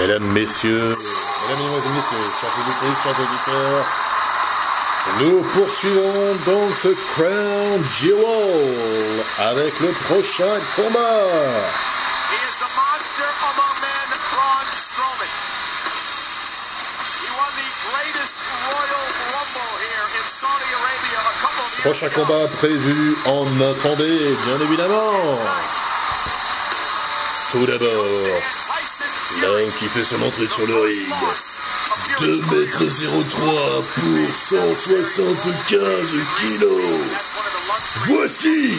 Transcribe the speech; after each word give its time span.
Mesdames, 0.00 0.32
messieurs, 0.32 0.92
mesdames, 0.94 1.60
mesdemoiselles, 1.60 1.92
messieurs, 1.92 2.30
chers 2.40 2.56
auditeurs, 2.56 2.96
chers 3.02 3.20
auditeurs, 3.20 3.84
nous 5.20 5.42
poursuivons 5.42 6.34
donc 6.46 6.72
ce 6.82 6.88
Crown 7.12 7.84
Jewel 8.00 9.24
avec 9.38 9.78
le 9.80 9.88
prochain 9.88 10.56
combat. 10.74 11.28
He 12.30 12.38
is 12.40 12.56
the 12.56 12.70
monster 12.80 13.28
among 13.44 13.76
men, 13.84 14.08
Braun 14.32 14.68
Strowman. 14.80 15.32
He 17.20 17.28
won 17.36 17.52
the 17.60 17.68
greatest 17.92 18.36
Royal 18.72 19.04
Rumble 19.36 19.74
here 19.84 20.08
in 20.16 20.26
Saudi 20.32 20.70
Arabia 20.80 21.20
a 21.20 21.36
couple 21.44 21.60
of 21.60 21.76
years 21.76 21.84
Prochain 21.84 22.08
combat 22.08 22.48
prévu 22.56 23.16
en 23.26 23.44
attendez, 23.60 24.34
bien 24.46 24.66
évidemment. 24.66 25.79
Tout 27.52 27.66
d'abord, 27.66 28.06
Fury, 29.40 29.70
qui 29.78 29.86
fait 29.86 30.04
son 30.04 30.22
entrée 30.22 30.46
sur 30.46 30.66
le 30.66 30.74
ring. 30.82 31.08
boss 31.08 31.50
of 31.90 32.20
2 32.20 32.42
Fury's 32.42 32.46
career. 32.46 32.60
mètres 32.60 32.88
03 33.30 33.84
pour 33.94 34.28
175 34.50 36.10
kilos. 36.38 36.80
Of 36.82 38.06
Voici 38.06 38.74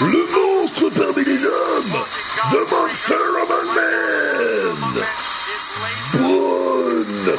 le 0.00 0.26
monstre 0.32 0.90
parmi 0.90 1.24
les 1.24 1.44
hommes, 1.44 2.04
The 2.50 2.70
Monster 2.70 3.24
is 3.42 3.64
laid 3.76 5.06
Braun 6.12 7.38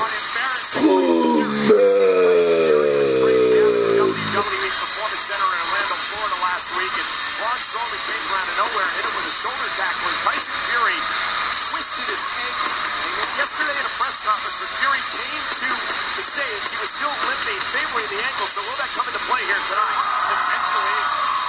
when 14.58 14.70
Fury 14.82 15.04
came 15.14 15.44
to 15.62 15.70
the 16.18 16.24
stage, 16.26 16.66
he 16.74 16.78
was 16.82 16.90
still 16.90 17.14
limping, 17.30 17.62
favoring 17.70 18.08
the 18.10 18.20
ankle. 18.26 18.48
So 18.50 18.60
will 18.66 18.78
that 18.82 18.90
come 18.98 19.06
into 19.06 19.22
play 19.30 19.44
here 19.46 19.62
tonight? 19.70 19.98
Potentially, 20.34 20.98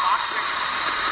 boxing 0.05 0.47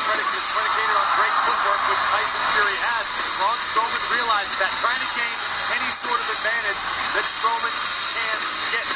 predic- 0.04 0.32
is 0.36 0.46
predicated 0.52 0.92
on 0.92 1.06
great 1.16 1.36
footwork, 1.48 1.80
which 1.88 2.02
Tyson 2.12 2.42
Fury 2.52 2.76
has. 2.84 3.04
Braun 3.40 3.58
Strowman 3.72 4.04
realized 4.12 4.54
that 4.60 4.70
trying 4.76 5.00
to 5.00 5.10
gain 5.16 5.36
any 5.72 5.90
sort 6.04 6.20
of 6.20 6.28
advantage 6.36 6.80
that 7.16 7.24
Strowman 7.40 7.74
can 8.12 8.38
get. 8.76 8.86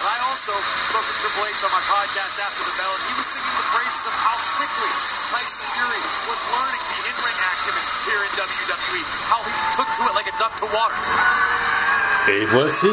But 0.00 0.08
I 0.16 0.18
also 0.32 0.52
spoke 0.88 1.04
to 1.04 1.14
Triple 1.20 1.44
H 1.44 1.60
on 1.60 1.72
my 1.76 1.84
podcast 1.92 2.34
after 2.40 2.62
the 2.64 2.74
bell, 2.80 2.92
and 2.92 3.04
he 3.04 3.14
was 3.20 3.28
singing 3.36 3.56
the 3.56 3.68
praises 3.68 4.04
of 4.08 4.14
how 4.16 4.36
quickly 4.56 4.92
Tyson 5.28 5.64
Fury 5.76 6.00
was 6.24 6.40
learning 6.56 6.82
the 6.88 6.98
in-ring 7.04 7.38
acumen 7.52 7.84
here 8.08 8.20
in 8.24 8.32
WWE, 8.32 9.02
how 9.28 9.40
he 9.44 9.52
took 9.76 9.88
to 9.92 10.00
it 10.08 10.14
like 10.16 10.28
a 10.32 10.36
duck 10.40 10.56
to 10.64 10.66
water. 10.72 11.83
Et 12.26 12.46
voici 12.46 12.88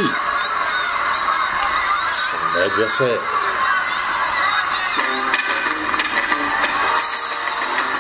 son 2.12 2.60
adversaire. 2.60 3.22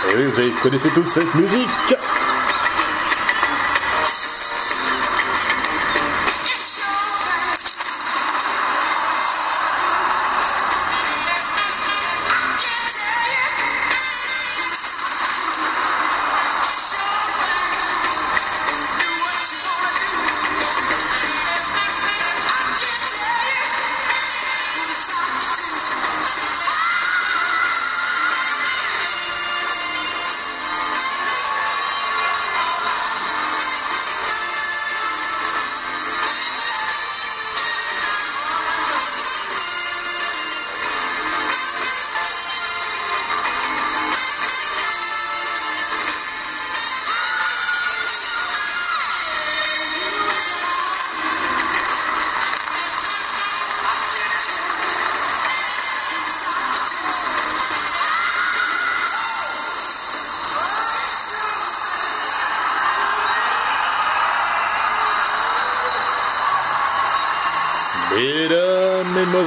Et 0.09 0.15
oui, 0.17 0.25
vous 0.25 0.59
connaissez 0.61 0.89
tous 0.89 1.05
cette 1.05 1.33
musique. 1.35 1.95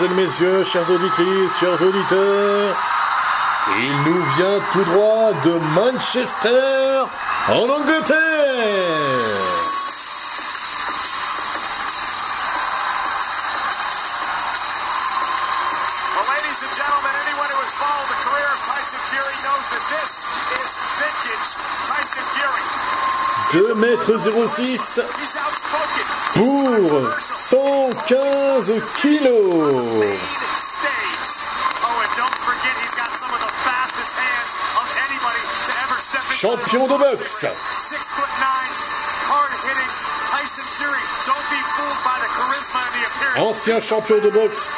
Mesdames, 0.05 0.17
Mesdemoiselles, 0.17 0.17
Messieurs, 0.17 0.65
chers 0.65 0.91
auditrices, 0.91 1.51
chers 1.61 1.81
auditeurs, 1.83 2.77
il 3.79 3.97
nous 4.03 4.23
vient 4.37 4.61
tout 4.73 4.85
droit 4.85 5.33
de 5.45 5.53
Manchester, 5.75 7.05
en 7.49 7.69
Angleterre. 7.69 8.15
Well, 16.15 16.27
ladies 16.31 16.61
and 16.63 16.73
gentlemen, 16.77 17.13
anyone 17.25 17.51
who 17.51 17.61
has 17.65 17.75
followed 17.81 18.09
the 18.13 18.21
career 18.25 18.49
of 18.55 18.61
Tyson 18.69 19.01
Fury 19.11 19.37
knows 19.43 19.67
that 19.73 19.85
this 19.95 20.11
is 20.61 20.69
vintage 21.01 21.49
Tyson 21.89 22.27
Fury. 22.35 22.65
2 23.53 23.75
mètres 23.75 24.19
06 24.19 25.01
He's 25.19 25.37
outspoken. 25.37 26.07
pour 26.35 27.09
115 27.55 28.83
kilos. 29.01 30.19
Champion 36.33 36.87
de 36.89 36.99
boxe. 36.99 37.47
Ancien 43.37 43.81
champion 43.81 44.19
de 44.19 44.31
boxe, 44.31 44.69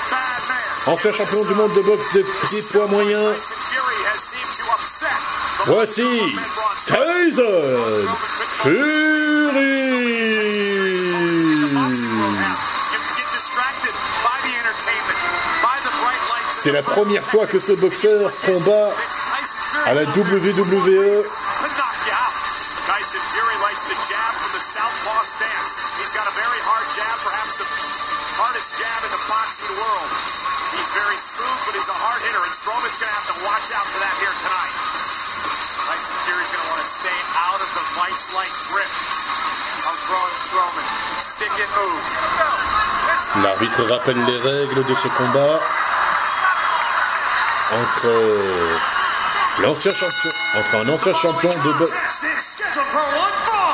ancien 0.87 1.13
champion 1.13 1.45
du 1.45 1.55
monde 1.55 1.75
de 1.75 1.81
boxe 1.81 2.13
de 2.13 2.23
pied 2.23 2.63
poids 2.63 2.89
moyen. 2.89 3.33
Tyson 3.33 3.55
Fury 3.71 4.05
has 4.05 4.21
seemed 4.21 4.55
to 4.59 4.65
upset 4.75 5.21
the 5.59 5.73
Voici 5.73 6.37
Tyson 6.87 8.09
Fury. 8.63 9.16
C'est 16.67 16.73
la 16.73 16.83
première 16.83 17.23
fois 17.23 17.47
que 17.47 17.61
ce 17.61 17.71
boxeur 17.71 18.33
combat 18.45 18.91
à 19.85 19.95
la 19.95 20.03
WWE. 20.03 21.25
L'arbitre 43.41 43.85
rappelle 43.85 44.25
les 44.25 44.39
règles 44.39 44.85
de 44.85 44.95
ce 44.97 45.09
combat 45.17 45.61
entre 47.73 48.13
l'ancien 49.63 49.93
champion, 49.93 50.31
entre 50.57 50.75
un 50.77 50.89
ancien 50.89 51.15
champion 51.15 51.51
de 51.51 51.73
boxe. 51.79 51.91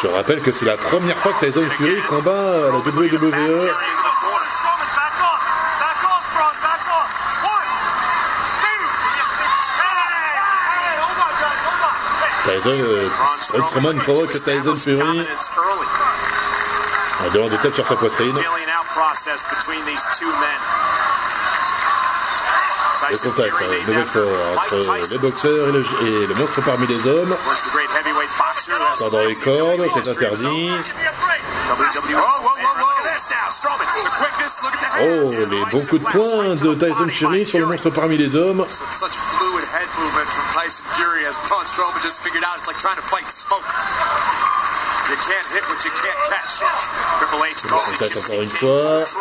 Je 0.03 0.07
rappelle 0.07 0.41
que 0.41 0.51
c'est 0.51 0.65
la 0.65 0.77
première 0.77 1.17
fois 1.17 1.33
que 1.33 1.45
Tyson 1.45 1.67
Fury 1.77 2.01
combat 2.03 2.67
à 2.67 2.71
la 2.71 2.77
WWE. 2.77 3.69
Tyson, 12.45 12.69
euh, 12.69 13.09
Strowman 13.41 13.97
provoque 13.97 14.31
Tyson 14.31 14.75
Fury. 14.75 15.27
en 17.25 17.29
dehors 17.33 17.49
des 17.49 17.57
tapes 17.57 17.73
sur 17.73 17.87
sa 17.87 17.95
poitrine. 17.95 18.37
Process 18.97 19.43
between 19.47 19.85
these 19.85 20.01
two 20.17 20.25
men. 20.25 20.59
Le 23.11 23.17
contact, 23.19 23.53
after 23.61 24.05
fois 24.07 24.55
Mike 24.55 24.73
entre 24.73 24.97
Tyson, 24.97 25.11
les 25.11 25.17
boxeurs 25.19 25.67
et 25.67 25.71
le, 25.71 25.85
et 26.01 26.25
le 26.25 26.33
monstre 26.33 26.61
parmi 26.61 26.87
les 26.87 27.07
hommes. 27.07 27.37
dans 29.11 29.19
les 29.23 29.35
cordes, 29.35 29.85
c'est 29.93 30.09
interdit. 30.09 30.71
The 34.77 34.87
Oh, 34.99 35.31
hands. 35.31 35.49
les 35.51 35.65
bons 35.71 35.85
coups 35.85 36.01
de 36.01 36.09
poing 36.09 36.55
de 36.55 36.73
Tyson 36.73 37.07
Fury 37.09 37.45
sur 37.45 37.59
le 37.59 37.65
monstre 37.67 37.91
parmi 37.91 38.17
les 38.17 38.35
hommes. 38.35 38.65
You 45.07 45.15
can't 45.23 45.47
hit 45.55 45.63
what 45.71 45.79
you 45.85 45.91
can't 45.91 46.21
catch. 46.27 46.53
Triple 46.59 47.43
H 47.47 47.63
Le 47.63 47.69
called 47.69 47.87
the 47.87 47.97
contact 47.97 48.17
encore 48.17 48.41
une 48.43 48.49
gypsy. 48.51 49.15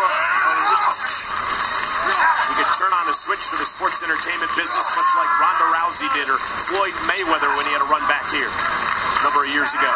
You 2.46 2.54
could 2.58 2.72
turn 2.78 2.92
on 2.92 3.06
the 3.06 3.14
switch 3.14 3.42
for 3.46 3.56
the 3.58 3.64
sports 3.66 4.02
entertainment 4.02 4.50
business, 4.56 4.82
much 4.82 5.10
like 5.14 5.30
Ronda 5.38 5.66
Rousey 5.70 6.08
did 6.14 6.26
or 6.30 6.38
Floyd 6.66 6.94
Mayweather 7.06 7.50
when 7.56 7.66
he 7.66 7.72
had 7.72 7.82
a 7.82 7.88
run 7.90 8.02
back 8.10 8.26
here 8.34 8.50
a 8.50 9.22
number 9.22 9.44
of 9.44 9.50
years 9.50 9.70
ago. 9.74 9.92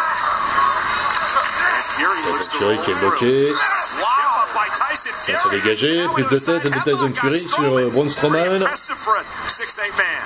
And 1.60 1.84
Fury 1.98 2.20
looks 2.26 2.46
to 2.46 2.58
roll 2.58 2.76
through. 2.82 2.94
bloqué. 3.00 3.50
Wow, 3.98 4.46
up 4.46 4.54
by 4.54 4.69
Tyson 4.76 5.10
Ça 5.14 5.43
s'est 5.43 5.48
dégagé. 5.50 6.06
Prise 6.12 6.28
de 6.28 6.38
tête 6.38 6.66
de 6.66 6.81
Tyson 6.84 7.12
Fury 7.14 7.48
sur 7.48 7.78
euh, 7.78 7.90
Braun 7.90 8.08
Strowman. 8.08 8.62
impressive 8.62 8.96
for 8.96 9.16
a 9.16 9.25
6'8 9.48 9.90
man. 9.96 10.22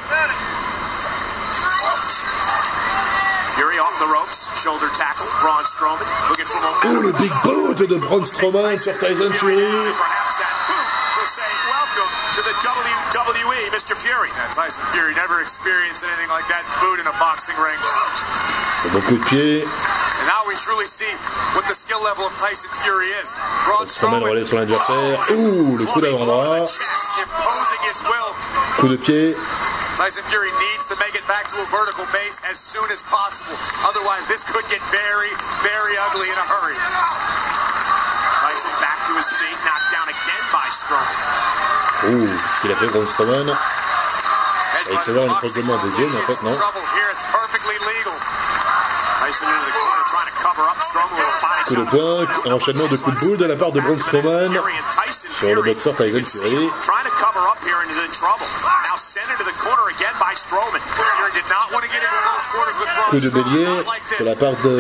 Fury 3.57 3.79
off 3.79 3.97
the 4.01 4.07
ropes, 4.07 4.44
shoulder 4.65 4.89
tackle, 4.97 5.29
Braun 5.45 5.61
Strowman 5.69 6.09
looking 6.33 6.47
for 6.49 6.57
Oh, 6.57 6.73
momentum. 6.89 7.05
le 7.05 7.13
big 7.21 7.33
boot 7.45 7.77
de 7.85 7.97
Braun 8.01 8.25
Strowman 8.25 8.79
sur 8.81 8.97
Tyson 8.99 9.33
Fury. 9.37 9.61
Perhaps 9.61 10.35
that 10.41 10.57
boot 10.65 10.89
will 11.21 11.29
say 11.37 11.51
welcome 11.69 12.11
to 12.37 12.41
the 12.49 12.55
WWE, 13.13 13.61
Mr. 13.77 13.93
Fury. 13.95 14.31
Yeah, 14.33 14.57
Tyson 14.57 14.81
Fury 14.97 15.13
never 15.15 15.43
experienced 15.45 16.01
anything 16.03 16.31
like 16.33 16.49
that 16.49 16.65
boot 16.81 16.97
in 16.99 17.07
a 17.07 17.13
boxing 17.21 17.57
ring. 17.61 17.77
Le 18.85 18.91
bon 18.97 19.03
coup 19.05 19.19
de 19.21 19.25
pied. 19.29 19.63
And 19.69 20.27
now 20.33 20.49
we 20.49 20.55
truly 20.57 20.87
see 20.87 21.13
what 21.53 21.69
the 21.69 21.75
skill 21.75 22.03
level 22.03 22.25
of 22.25 22.33
Tyson 22.41 22.71
Fury 22.81 23.09
is. 23.21 23.29
Braun 23.69 23.85
Strowman 23.87 24.25
Strowman 24.25 24.33
relève 24.33 24.49
son 24.49 24.59
adversaire. 24.65 25.19
Ouh, 25.37 25.77
le 25.77 25.85
coup 25.85 26.01
d'avant-bras. 26.01 26.65
chest, 26.73 27.13
imposing 27.21 27.83
his 27.85 28.01
will. 28.09 28.31
Coup 28.81 28.89
de 28.89 28.97
pied. 28.97 29.37
Tyson 29.95 30.27
Fury 30.27 30.51
needs 30.51 30.87
to 30.91 30.97
make 30.99 31.15
it 31.15 31.23
back 31.31 31.47
to 31.47 31.55
a 31.55 31.67
vertical 31.71 32.03
base 32.11 32.43
as 32.51 32.59
soon 32.59 32.91
as 32.91 33.07
possible. 33.07 33.55
Otherwise, 33.87 34.27
this 34.27 34.43
could 34.43 34.67
get 34.67 34.83
very, 34.91 35.31
very 35.63 35.95
ugly 36.11 36.27
in 36.27 36.35
a 36.35 36.47
hurry. 36.51 36.75
Tyson 38.43 38.75
back 38.83 39.07
to 39.07 39.15
his 39.15 39.29
feet, 39.39 39.59
knocked 39.63 39.91
down 39.95 40.11
again 40.11 40.45
by 40.51 40.67
Strowman. 40.75 41.15
Ouh, 42.11 42.27
qu'est-ce 42.27 42.61
qu'il 42.61 42.73
a 42.73 42.77
fait 42.77 42.91
Braun 42.91 43.07
Strowman 43.07 43.49
Headbutt 44.75 44.99
c'est 45.07 45.13
vrai, 45.13 45.23
in 45.23 45.31
on 45.31 45.35
est 45.35 45.39
probablement 45.39 45.79
deuxième, 45.79 46.11
en 46.11 46.27
fait, 46.27 46.43
non 46.43 46.53
trouble 46.59 46.83
here, 46.99 47.15
perfectly 47.31 47.79
legal. 47.79 48.19
Tyson 49.23 49.47
into 49.47 49.65
the 49.65 49.79
corner 49.79 50.05
trying 50.11 50.27
to 50.27 50.37
cover 50.43 50.63
up 50.67 50.79
Strowman 50.83 51.15
with 51.15 51.23
a 51.23 51.39
body 51.39 51.63
Coup 51.71 51.77
de 51.77 51.85
poing, 51.87 52.53
enchaînement 52.53 52.89
de 52.89 52.97
coups 52.97 53.15
de 53.15 53.27
boule 53.27 53.37
de 53.39 53.47
la 53.47 53.57
part 53.57 53.71
de 53.71 53.81
Braun 53.81 53.99
Strowman 53.99 54.51
Fury 54.51 54.75
and 54.75 54.91
Tyson 54.91 55.29
sur 55.39 55.55
le 55.55 55.63
boxeur 55.63 55.95
Tyson 55.95 56.11
You 56.11 56.19
can 56.19 56.27
see 56.27 56.71
Fury. 59.65 59.84
Coup 63.11 63.21
de 63.21 63.29
bélier 63.31 63.67
de 64.19 64.25
la 64.25 64.35
part 64.37 64.53
de- 64.63 64.77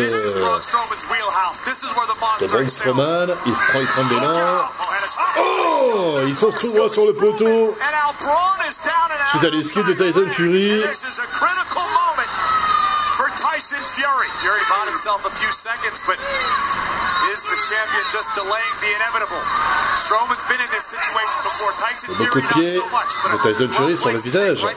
de 2.40 2.46
Braun. 2.46 2.68
Strowman. 2.68 3.36
Il 3.46 3.52
prend, 3.52 3.80
il 3.80 3.86
prend 3.86 4.04
des 4.04 4.16
mains. 4.16 4.68
Oh. 5.38 5.92
Oh, 5.94 6.18
il 6.26 6.34
fonce 6.34 6.54
tout 6.58 6.72
droit 6.72 6.90
sur 6.90 7.06
le 7.06 7.12
poteau. 7.12 7.76
Suite 9.30 9.44
à 9.44 9.50
l'esquive 9.50 9.86
de 9.86 9.94
Tyson 9.94 10.30
Fury. 10.30 10.82
This 10.82 11.02
is 11.04 11.18
a 11.20 11.26
critical 11.26 11.82
moment 11.82 12.30
for 13.16 13.28
Tyson 13.36 13.82
Fury. 13.94 14.28
Fury 14.40 14.60
bought 14.68 14.88
himself 14.88 15.24
a 15.26 15.30
few 15.38 15.50
seconds, 15.52 16.02
but 16.06 16.18
is 17.32 17.40
the 17.42 17.56
champion 17.70 18.04
just 18.10 18.28
delaying 18.34 18.74
the 18.80 18.90
inevitable? 18.96 19.42
Strowman's 20.06 20.44
been 20.48 20.60
in 20.60 20.70
this 20.70 20.84
situation 20.86 21.40
before. 21.42 21.72
Tyson 21.78 22.14
Fury 22.14 22.42
de 22.42 22.46
not 22.46 22.82
so 22.82 22.86
much, 22.90 23.12
but 23.22 23.30
de 23.32 23.38
Tyson 23.52 23.68
Fury 23.68 23.96
sur 23.96 24.10
le 24.10 24.20
visage. 24.20 24.62
right 24.64 24.76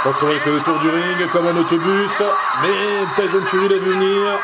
Strowman 0.00 0.40
fait 0.40 0.50
le 0.50 0.60
tour 0.62 0.78
du 0.78 0.88
ring 0.88 1.30
comme 1.30 1.46
un 1.46 1.56
autobus. 1.56 2.22
Mais 2.62 3.04
Tyson 3.16 3.44
Fury 3.44 3.68
vu 3.68 3.90
venir. 3.90 4.40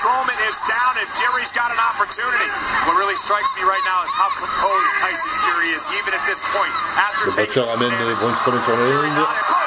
Strowman 0.00 0.40
is 0.48 0.56
down 0.68 0.96
and 0.96 1.08
Fury's 1.08 1.50
got 1.52 1.70
an 1.72 1.80
opportunity. 1.80 2.48
What 2.84 2.96
really 2.96 3.16
strikes 3.16 3.52
me 3.56 3.62
right 3.64 3.84
now 3.84 4.04
is 4.04 4.12
how 4.12 4.28
composed 4.36 4.92
Tyson 5.00 5.30
Fury 5.44 5.68
is, 5.76 5.84
even 6.00 6.12
at 6.16 6.24
this 6.28 6.40
point. 6.52 6.72
After 6.96 7.32
taking 7.32 7.64
some 7.64 7.80
damage, 7.80 9.59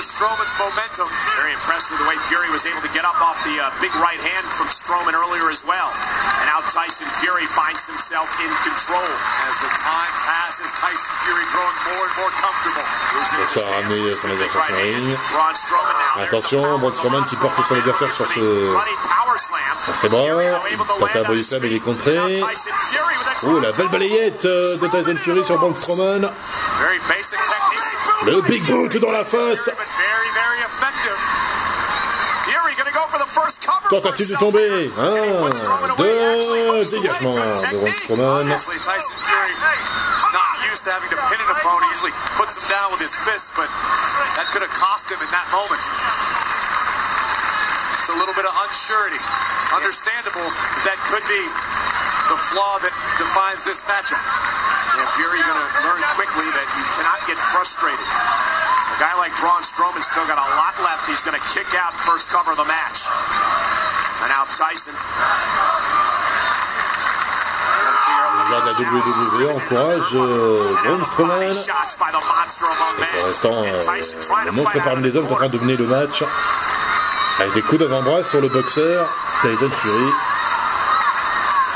to 0.00 0.06
Strowman's 0.16 0.54
momentum. 0.56 1.08
Very 1.36 1.52
impressed 1.52 1.90
with 1.92 2.00
the 2.00 2.08
way 2.08 2.16
Fury 2.32 2.48
was 2.48 2.64
able 2.64 2.80
to 2.80 2.92
get 2.96 3.04
up 3.04 3.20
off 3.20 3.36
the 3.44 3.60
uh, 3.60 3.68
big 3.84 3.92
right 4.00 4.16
hand 4.20 4.44
from 4.56 4.64
Strowman 4.72 5.12
earlier 5.12 5.50
as 5.52 5.60
well. 5.68 5.92
And 6.40 6.46
now 6.48 6.64
Tyson 6.72 7.04
Fury 7.20 7.44
finds 7.52 7.84
himself 7.84 8.28
in 8.40 8.48
control. 8.64 9.04
As 9.04 9.56
the 9.60 9.68
time 9.68 10.14
passes, 10.24 10.70
Tyson 10.80 11.12
Fury 11.28 11.44
growing 11.52 11.78
more 11.84 12.04
and 12.08 12.14
more 12.16 12.32
comfortable. 12.40 12.86
Le 12.88 13.36
boxeur 13.44 13.64
a 13.68 13.72
ramené 13.76 14.12
son 14.16 14.28
adversaire 14.32 14.64
sur 14.64 14.72
le 14.72 14.80
ring. 14.80 15.18
Braun 15.32 15.54
Strowman 15.54 15.96
Attention, 16.24 16.78
Braun 16.80 16.94
Strowman 16.94 17.24
qui 17.28 17.36
porte 17.36 17.60
son 17.68 17.74
adversaire 17.74 18.12
sur 18.14 18.26
ce- 18.32 18.40
Running 18.40 19.00
power 19.04 19.36
slam. 19.36 19.76
Dans 19.86 19.94
ses 19.94 20.08
bras. 20.08 20.20
Fury, 20.24 20.46
though, 20.46 20.66
able 20.66 20.86
to 20.86 20.94
Il 20.96 21.00
tente 21.00 21.10
un 21.16 21.18
land 21.20 21.28
body 21.28 21.44
slam 21.44 21.64
et 21.64 21.66
il 21.68 21.76
est 21.76 21.80
contré. 21.80 22.14
Now 22.16 22.28
Tyson 22.48 22.72
Fury 22.88 23.14
with 23.20 23.28
a 23.28 23.46
Oh, 23.46 23.58
la 23.60 23.72
belle 23.72 23.88
balayette 23.88 24.44
euh, 24.44 24.76
de 24.76 24.86
Tyson 24.86 25.16
Fury 25.16 25.44
sur 25.44 25.58
Braun 25.58 25.74
Strowman. 25.74 26.20
Very 26.80 26.98
basic 27.08 27.36
technique. 27.38 27.69
Le 28.30 28.40
big 28.42 28.62
boot 28.62 28.96
dans 28.98 29.10
la 29.10 29.24
face. 29.24 29.66
But 29.66 29.74
very, 29.74 30.30
very 30.38 30.60
effective. 30.62 31.18
Fury 32.46 32.78
gonna 32.78 32.94
go 32.94 33.02
for 33.10 33.18
the 33.18 33.26
first 33.26 33.58
cover 33.58 33.90
Tentative 33.90 34.30
de 34.30 34.36
tomber. 34.38 34.86
Un, 34.94 35.50
deux, 35.98 36.86
dégagement 36.94 37.34
de 37.34 37.66
Braun 37.74 37.90
Strowman. 37.90 38.46
Obviously, 38.46 38.78
Tyson 38.86 39.16
Fury 39.26 39.54
not 40.30 40.54
used 40.70 40.84
to 40.86 40.90
having 40.94 41.10
to 41.10 41.18
pin 41.26 41.42
an 41.42 41.50
opponent. 41.58 41.90
He 41.90 41.98
usually 41.98 42.14
puts 42.38 42.54
him 42.54 42.70
down 42.70 42.94
with 42.94 43.02
his 43.02 43.10
fists, 43.26 43.50
but 43.58 43.66
that 44.38 44.46
could 44.54 44.62
have 44.62 44.74
cost 44.78 45.10
him 45.10 45.18
in 45.18 45.30
that 45.34 45.50
moment. 45.50 45.82
It's 47.98 48.14
a 48.14 48.16
little 48.16 48.34
bit 48.38 48.46
of 48.46 48.54
unsurety. 48.62 49.18
Understandable 49.74 50.46
that 50.46 50.86
that 50.86 50.98
could 51.10 51.26
be 51.26 51.42
the 52.30 52.38
flaw 52.54 52.78
that 52.78 52.94
defines 53.18 53.66
this 53.66 53.82
matchup. 53.90 54.22
Yeah, 55.00 55.16
Fury 55.16 55.40
going 55.40 55.56
to 55.56 55.68
learn 55.80 56.02
quickly 56.12 56.44
that 56.44 56.68
you 56.76 56.84
cannot 57.00 57.20
get 57.24 57.40
frustrated. 57.56 58.04
A 58.04 58.96
guy 59.00 59.16
like 59.16 59.32
Braun 59.40 59.64
Strowman 59.64 60.04
still 60.04 60.28
got 60.28 60.36
a 60.36 60.44
lot 60.60 60.76
left. 60.84 61.08
He's 61.08 61.24
going 61.24 61.40
to 61.40 61.46
kick 61.56 61.72
out 61.72 61.96
first 62.04 62.28
cover 62.28 62.52
of 62.52 62.60
the 62.60 62.68
match. 62.68 63.08
And 64.20 64.28
now 64.28 64.44
Tyson. 64.52 64.92
De 68.44 68.56
la 68.60 68.72
WWE 68.76 69.56
encouragent 69.56 70.20
euh, 70.20 70.76
Braun 70.84 71.04
Strowman. 71.08 71.56
Pour 73.16 73.26
l'instant, 73.26 73.64
euh, 73.64 73.80
le 74.44 74.52
monstre 74.52 74.84
parmi 74.84 75.02
les 75.02 75.16
hommes 75.16 75.24
est 75.28 75.32
en 75.32 75.36
train 75.36 75.48
de 75.48 75.56
dominer 75.56 75.76
le 75.76 75.86
match. 75.86 76.22
Avec 77.38 77.54
des 77.54 77.62
coups 77.62 77.80
d'avant-bras 77.80 78.22
sur 78.22 78.42
le 78.42 78.50
boxeur 78.50 79.08
Tyson 79.40 79.70
Fury. 79.70 80.12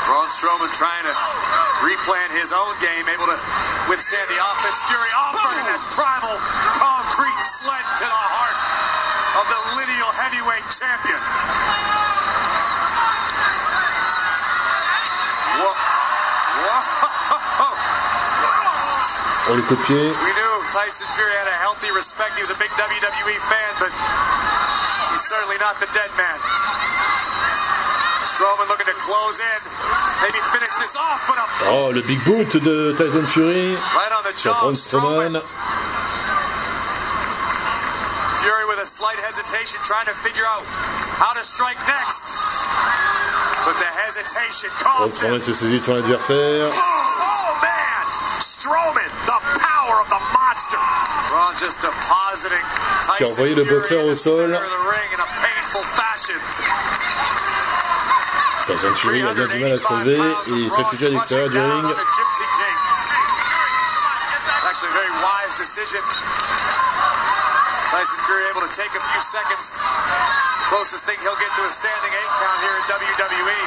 Braun 0.05 0.29
Strowman 0.29 0.69
trying 0.77 1.05
to 1.05 1.54
replan 1.83 2.29
his 2.35 2.51
own 2.55 2.73
game, 2.79 3.07
able 3.09 3.27
to 3.27 3.39
withstand 3.91 4.27
the 4.31 4.39
offense. 4.39 4.77
Fury 4.87 5.11
offering 5.15 5.65
that 5.67 5.81
primal 5.91 6.37
concrete 6.79 7.41
sled 7.59 7.85
to 7.99 8.05
the 8.05 8.23
heart 8.31 8.57
of 9.41 9.45
the 9.51 9.61
lineal 9.75 10.11
heavyweight 10.15 10.67
champion. 10.71 11.21
Whoa. 15.59 15.75
Whoa. 16.63 17.05
Le 19.45 19.61
coup 19.61 19.75
de 19.75 19.83
pied. 19.85 20.09
We 20.09 20.31
knew 20.33 20.53
Tyson 20.73 21.05
Fury 21.15 21.35
had 21.37 21.47
a 21.47 21.57
healthy 21.61 21.91
respect. 21.93 22.33
He 22.35 22.41
was 22.41 22.49
a 22.49 22.57
big 22.57 22.71
WWE 22.81 23.37
fan, 23.45 23.71
but 23.77 23.93
he's 25.13 25.21
certainly 25.29 25.57
not 25.61 25.79
the 25.79 25.85
dead 25.93 26.09
man. 26.17 26.39
Strowman 28.35 28.67
looking 28.67 28.89
to 28.89 28.97
close 28.99 29.37
in, 29.39 29.61
maybe 30.21 30.39
finish 30.53 30.73
this 30.79 30.95
off, 30.95 31.21
but 31.27 31.37
a 31.37 31.45
Oh, 31.71 31.89
le 31.93 32.01
big 32.01 32.23
boot 32.25 32.49
de 32.51 32.93
Tyson 32.97 33.25
Fury. 33.33 33.75
right 33.75 34.11
on 34.11 34.23
the 34.23 34.33
Sur 34.37 34.53
Braun 34.53 34.75
Strowman. 34.75 35.41
Fury 38.41 38.65
with 38.69 38.79
a 38.79 38.85
slight 38.85 39.17
hesitation, 39.19 39.79
trying 39.83 40.05
to 40.05 40.13
figure 40.21 40.45
out 40.45 40.63
how 41.17 41.33
to 41.33 41.43
strike 41.43 41.79
next. 41.87 42.21
But 43.65 43.75
the 43.81 43.89
hesitation 44.05 44.69
cost 44.77 45.13
him. 45.17 45.39
Strowman 45.39 45.41
se 45.41 45.53
saisit 45.53 45.79
de 45.79 45.85
son 45.85 45.97
adversaire. 45.97 46.69
Oh, 46.69 46.77
oh, 46.77 47.49
man! 47.65 48.05
Strowman, 48.45 49.09
the 49.25 49.39
power 49.57 49.95
of 50.03 50.09
the 50.13 50.21
monster. 50.37 50.81
Braun 51.29 51.53
just 51.57 51.77
depositing 51.81 52.65
Qui 53.17 53.23
a 53.23 53.27
envoyé 53.27 53.55
le 53.55 53.63
Tyson 53.63 53.75
boxeur 53.75 53.87
Fury 53.87 54.05
au 54.05 54.09
in 54.09 54.13
the 54.13 54.17
sol. 54.17 54.37
center 54.37 54.61
of 54.61 54.69
the 54.69 54.83
ring 54.93 55.09
in 55.15 55.19
a 55.19 55.29
painful 55.41 55.83
fashion. 55.97 56.39
Tyson 58.67 58.95
Fury 58.95 59.21
a 59.21 59.33
bien 59.33 59.45
du 59.47 59.59
mal 59.59 59.73
à 59.73 59.77
se 59.77 59.93
et 59.93 60.57
il 60.57 60.71
se 60.71 60.75
réfugie 60.75 61.05
à 61.05 61.09
l'extérieur 61.09 61.49
du 61.49 61.59
ring. 61.59 61.85
Tyson 67.91 68.19
Fury 68.25 68.43
able 68.49 68.61
to 68.61 68.73
take 68.75 68.89
a 68.89 68.99
few 68.99 69.21
seconds. 69.21 69.71
Closest 70.67 71.05
thing 71.05 71.19
he'll 71.21 71.37
get 71.37 71.53
to 71.55 71.61
a 71.61 71.71
standing 71.71 72.11
eight 72.11 72.31
count 72.41 72.59
here 72.59 72.75
in 72.75 72.83
WWE. 72.89 73.59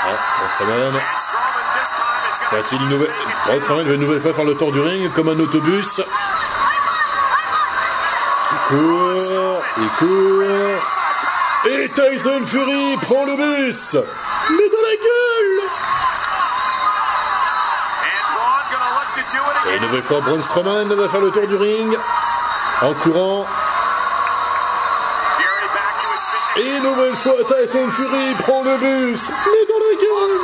Ah, 0.00 0.16
Va-t-il 2.50 2.80
une 2.82 2.88
nouvelle... 2.88 3.12
Braun 3.44 3.60
Strowman 3.60 3.84
va 3.84 3.92
une 3.92 4.00
nouvelle 4.00 4.22
fois 4.22 4.32
faire 4.32 4.44
le 4.44 4.56
tour 4.56 4.72
du 4.72 4.80
ring 4.80 5.12
comme 5.12 5.28
un 5.28 5.38
autobus. 5.38 6.00
Il 8.52 8.58
court, 8.68 9.62
il 9.76 9.88
court. 9.98 10.97
Et 11.70 11.88
Tyson 11.90 12.46
Fury 12.46 12.96
prend 13.02 13.26
le 13.26 13.36
bus. 13.36 13.92
Mais 13.92 14.68
dans 14.70 14.82
la 14.88 14.96
gueule 15.06 15.68
Et 19.66 19.76
une 19.76 19.82
nouvelle 19.82 20.02
fois, 20.02 20.20
Braun 20.20 20.40
Strowman 20.40 20.88
va 20.88 21.08
faire 21.10 21.20
le 21.20 21.30
tour 21.30 21.46
du 21.46 21.56
ring. 21.56 21.98
En 22.80 22.94
courant. 22.94 23.46
Et 26.56 26.80
nouvelle 26.80 27.16
fois, 27.16 27.34
Tyson 27.46 27.90
Fury 27.90 28.34
prend 28.38 28.62
le 28.62 28.78
bus. 28.78 29.20
Mais 29.28 29.66
dans 29.68 29.78
la 29.78 29.94
gueule. 30.00 30.40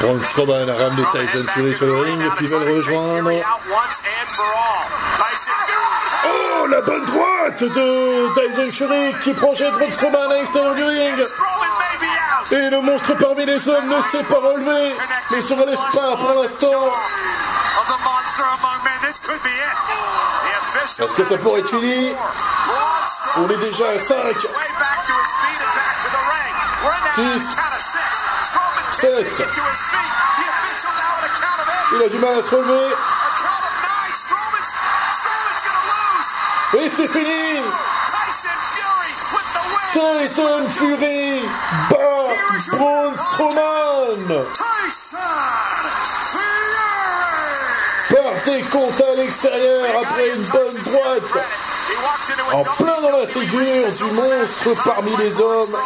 Braun 0.00 0.20
Strowman 0.22 0.68
a 0.68 0.74
ramené 0.74 1.04
Tyson 1.12 1.46
Fury 1.54 1.74
sur 1.76 1.86
le 1.86 2.00
ring 2.00 2.20
et 2.20 2.30
puis 2.36 2.46
va 2.46 2.58
le 2.58 2.74
rejoindre. 2.76 3.30
Oh, 6.24 6.66
la 6.66 6.80
bonne 6.80 7.04
droite 7.04 7.62
de 7.62 8.28
Tyson 8.34 8.72
Fury 8.72 9.14
qui 9.22 9.32
projette 9.34 9.72
Braun 9.74 9.90
Strowman 9.90 10.30
à 10.30 10.34
l'extérieur 10.34 10.74
du 10.74 10.82
ring. 10.84 11.24
Et 12.52 12.68
le 12.70 12.80
monstre 12.80 13.14
parmi 13.16 13.44
les 13.46 13.68
hommes 13.68 13.86
ne 13.88 14.02
s'est 14.02 14.24
pas 14.24 14.40
relevé, 14.40 14.96
ne 15.30 15.40
se 15.40 15.54
relève 15.54 15.78
pas 15.92 16.16
pour 16.16 16.34
l'instant. 16.42 16.90
Of 17.78 17.86
the 17.86 17.98
monster 18.04 18.42
among 18.42 18.82
men, 18.84 18.98
this 19.06 19.20
could 19.20 19.40
be 19.42 19.48
it. 19.48 19.76
The 20.42 20.48
official. 20.58 21.06
Est-ce 21.06 21.14
que 21.16 21.24
ça 21.24 21.38
pourrait 21.38 21.60
être 21.60 21.68
fini? 21.68 22.12
On 23.36 23.48
est 23.48 23.56
déjà 23.56 23.90
à 23.90 23.98
5, 23.98 24.16
Way 24.16 24.34
il 31.92 32.02
a 32.02 32.08
du 32.08 32.18
mal 32.18 32.38
à 32.38 32.42
se 32.42 32.54
relever. 32.54 32.94
Et 36.78 36.90
c'est 36.90 37.08
fini. 37.08 37.62
Tyson 39.92 40.70
Fury 40.70 41.42
bat 41.90 41.96
Braun 42.70 43.16
Strowman. 43.16 44.44
Tyson 44.54 45.16
Fury. 46.30 46.60
par 48.14 48.34
des 48.44 48.62
comptes 48.62 49.00
à 49.00 49.14
l'extérieur 49.16 49.86
après 50.02 50.28
une 50.28 50.44
bonne 50.44 50.82
droite. 50.84 51.46
En 52.52 52.62
plein 52.62 53.00
dans 53.00 53.18
la 53.18 53.26
figure 53.26 53.90
du 53.92 54.04
monstre 54.04 54.82
parmi 54.84 55.16
les 55.16 55.40
hommes. 55.40 55.76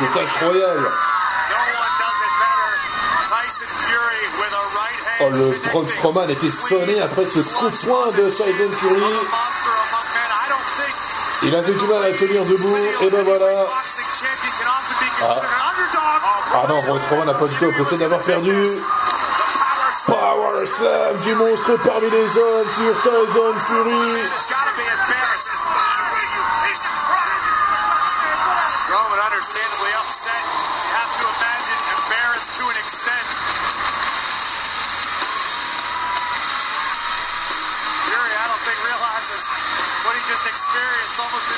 Right 0.00 0.28
hand. 0.28 0.86
Oh, 5.18 5.30
le 5.30 5.58
Braun 5.70 5.86
Strowman 5.86 6.28
était 6.28 6.50
sonné 6.50 7.00
après 7.00 7.24
ce 7.24 7.38
coup 7.38 7.70
de 7.70 7.76
poing 7.86 8.10
de 8.12 8.28
Tyson 8.28 8.70
Fury. 8.78 9.02
Il 11.42 11.54
avait 11.54 11.72
du 11.72 11.86
mal 11.86 12.04
à 12.04 12.12
tenir 12.12 12.44
debout, 12.44 12.76
et 13.02 13.10
ben 13.10 13.24
voilà. 13.24 13.46
underdog. 13.46 13.66
Ah 16.52 16.66
non, 16.68 16.82
Braun 16.82 17.00
Strowman 17.00 17.24
n'a 17.24 17.34
pas 17.34 17.46
du 17.46 17.56
tout 17.56 17.64
l'impression 17.64 17.96
d'avoir 17.96 18.20
perdu. 18.20 18.66
Power 20.06 20.66
Slam 20.66 21.16
du 21.24 21.34
monstre 21.34 21.76
parmi 21.84 22.10
les 22.10 22.38
hommes 22.38 22.68
sur 22.76 23.02
Tyson 23.02 23.54
Fury. 23.66 24.22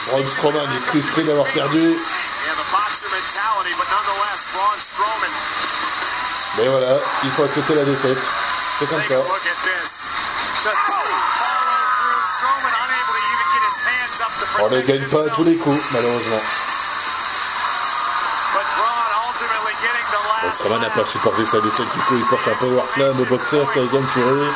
Braun 0.09 0.27
Strowman 0.27 0.65
est 0.75 0.87
frustré 0.87 1.23
d'avoir 1.23 1.47
perdu. 1.49 1.95
Mais 6.57 6.67
voilà, 6.67 6.99
il 7.25 7.31
faut 7.31 7.45
accepter 7.45 7.75
la 7.75 7.85
défaite. 7.85 8.19
C'est 8.79 8.89
comme 8.89 9.03
ça. 9.03 9.15
On 14.61 14.69
ne 14.69 14.81
gagne 14.81 15.09
pas 15.09 15.27
à 15.27 15.31
tous 15.31 15.45
les 15.45 15.57
coups, 15.57 15.81
malheureusement. 15.93 16.41
Last 20.43 20.57
Strowman 20.57 20.81
n'a 20.81 20.91
pas 20.91 21.07
supporté 21.07 21.45
sa 21.45 21.61
défaite, 21.61 21.87
du 21.95 22.01
coup 22.01 22.17
il 22.17 22.25
porte 22.25 22.49
un 22.49 22.55
Power 22.55 22.83
Slam 22.95 23.21
au 23.21 23.25
boxeur 23.27 23.71
Tyson 23.73 24.03
Fury. 24.15 24.49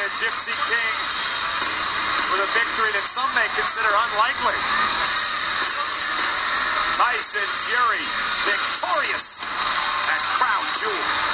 the 0.00 0.06
Gypsy 0.16 0.56
King 0.64 0.96
with 2.32 2.40
a 2.40 2.48
victory 2.56 2.88
that 2.96 3.04
some 3.04 3.28
may 3.36 3.44
consider 3.52 3.92
unlikely. 3.92 4.56
Tyson 6.96 7.48
Fury 7.68 8.04
victorious 8.48 9.36
at 10.08 10.20
Crown 10.40 10.64
Jewel. 10.80 11.29